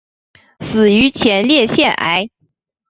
[0.61, 2.31] 死于前列腺癌。